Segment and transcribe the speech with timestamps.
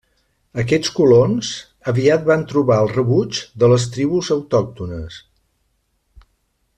[0.61, 1.51] Aquests colons
[1.91, 5.21] aviat van trobar el rebuig de les tribus autòctones.